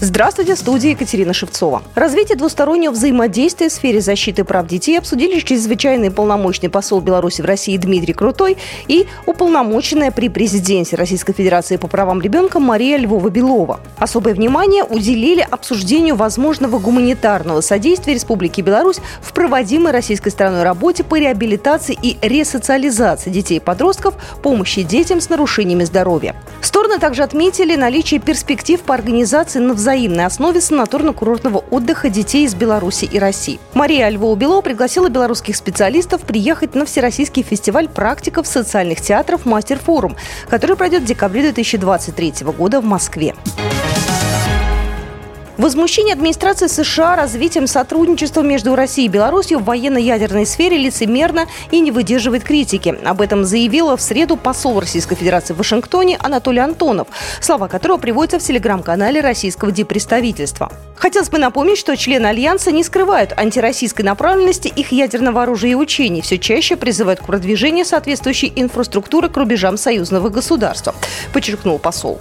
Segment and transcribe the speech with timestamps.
[0.00, 1.82] Здравствуйте, в студии Екатерина Шевцова.
[1.96, 7.76] Развитие двустороннего взаимодействия в сфере защиты прав детей обсудили чрезвычайный полномочный посол Беларуси в России
[7.76, 13.80] Дмитрий Крутой и уполномоченная при президенте Российской Федерации по правам ребенка Мария Львова-Белова.
[13.98, 21.18] Особое внимание уделили обсуждению возможного гуманитарного содействия Республики Беларусь в проводимой российской стороной работе по
[21.18, 26.36] реабилитации и ресоциализации детей и подростков, помощи детям с нарушениями здоровья.
[26.60, 33.06] Стороны также отметили наличие перспектив по организации на взаимной основе санаторно-курортного отдыха детей из Беларуси
[33.06, 33.58] и России.
[33.72, 40.14] Мария Львова-Белова пригласила белорусских специалистов приехать на Всероссийский фестиваль практиков социальных театров «Мастер-форум»,
[40.50, 43.34] который пройдет в декабре 2023 года в Москве.
[45.58, 51.90] Возмущение администрации США развитием сотрудничества между Россией и Беларусью в военно-ядерной сфере лицемерно и не
[51.90, 52.96] выдерживает критики.
[53.04, 57.08] Об этом заявила в среду посол Российской Федерации в Вашингтоне Анатолий Антонов,
[57.40, 60.70] слова которого приводятся в телеграм-канале российского диппредставительства.
[60.94, 66.22] Хотелось бы напомнить, что члены Альянса не скрывают антироссийской направленности их ядерного оружия и учений,
[66.22, 70.94] все чаще призывают к продвижению соответствующей инфраструктуры к рубежам союзного государства,
[71.32, 72.20] подчеркнул посол.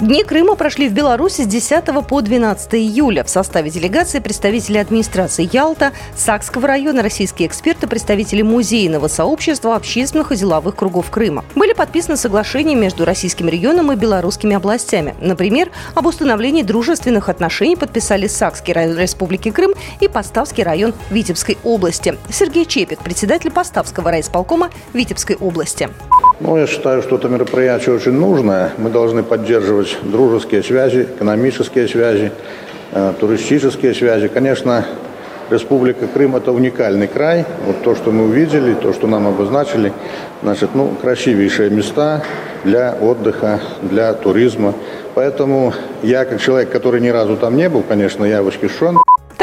[0.00, 3.24] Дни Крыма прошли в Беларуси с 10 по 12 июля.
[3.24, 10.36] В составе делегации представители администрации Ялта, Сакского района, российские эксперты, представители музейного сообщества, общественных и
[10.36, 11.44] деловых кругов Крыма.
[11.56, 15.16] Были подписаны соглашения между российским регионом и белорусскими областями.
[15.20, 22.16] Например, об установлении дружественных отношений подписали Сакский район Республики Крым и Поставский район Витебской области.
[22.30, 25.88] Сергей Чепик, председатель Поставского райисполкома Витебской области.
[26.40, 28.70] Ну, я считаю, что это мероприятие очень нужное.
[28.78, 32.30] Мы должны поддерживать дружеские связи, экономические связи,
[32.92, 34.28] э, туристические связи.
[34.28, 34.84] Конечно,
[35.50, 37.44] Республика Крым– это уникальный край.
[37.66, 39.92] Вот то, что мы увидели, то, что нам обозначили,
[40.42, 42.22] значит, ну, красивейшие места
[42.64, 44.74] для отдыха, для туризма.
[45.14, 45.72] Поэтому
[46.02, 48.98] я, как человек, который ни разу там не был, конечно, я восхищен.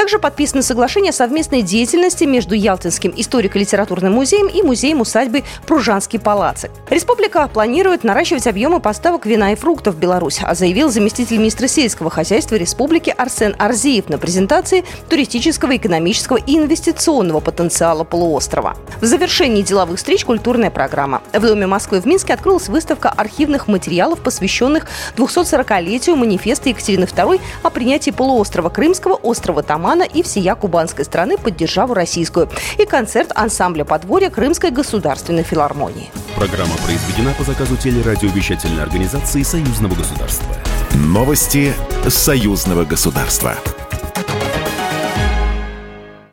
[0.05, 6.69] Также подписано соглашение о совместной деятельности между Ялтинским историко-литературным музеем и музеем усадьбы Пружанский палацик.
[6.91, 12.11] Республика планирует наращивать объемы поставок вина и фруктов в Беларусь, а заявил заместитель министра сельского
[12.11, 18.77] хозяйства республики Арсен Арзиев на презентации туристического, экономического и инвестиционного потенциала полуострова.
[19.01, 21.23] В завершении деловых встреч культурная программа.
[21.33, 24.85] В Доме Москвы в Минске открылась выставка архивных материалов, посвященных
[25.17, 31.37] 240-летию манифеста Екатерины II о принятии полуострова Крымского, острова Таман Романа и всея кубанской страны
[31.37, 32.49] под державу российскую.
[32.77, 36.11] И концерт ансамбля подворья Крымской государственной филармонии.
[36.35, 40.53] Программа произведена по заказу телерадиовещательной организации Союзного государства.
[40.95, 41.73] Новости
[42.09, 43.55] Союзного государства.